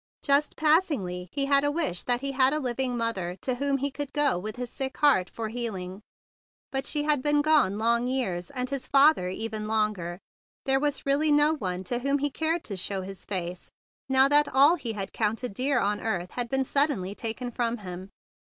Just 0.23 0.55
passingly 0.55 1.29
he 1.31 1.45
had 1.45 1.63
a 1.63 1.69
wish 1.69 2.01
that 2.01 2.21
he 2.21 2.31
had 2.31 2.53
a 2.53 2.59
living 2.59 2.97
mother 2.97 3.35
to 3.43 3.53
whom 3.53 3.77
he 3.77 3.91
could 3.91 4.11
go 4.13 4.35
with 4.35 4.55
his 4.55 4.71
sick 4.71 4.97
heart 4.97 5.29
for 5.29 5.49
healing. 5.49 6.01
But 6.71 6.87
she 6.87 7.03
had 7.03 7.21
been 7.21 7.43
gone 7.43 7.77
long 7.77 8.07
years, 8.07 8.49
and 8.49 8.67
his 8.67 8.87
father 8.87 9.29
even 9.29 9.67
longer. 9.67 10.17
There 10.65 10.79
was 10.79 11.05
really 11.05 11.31
no 11.31 11.53
one 11.53 11.83
to 11.83 11.99
whom 11.99 12.17
he 12.17 12.31
cared 12.31 12.63
to 12.63 12.75
show 12.75 13.03
his 13.03 13.25
face, 13.25 13.69
now 14.09 14.27
that 14.29 14.47
all 14.47 14.73
he 14.73 14.93
had 14.93 15.13
counted 15.13 15.53
dear 15.53 15.79
on 15.79 16.01
earth 16.01 16.31
had 16.31 16.49
been 16.49 16.63
suddenly 16.63 17.13
taken 17.13 17.51
from 17.51 17.77
him. 17.77 18.09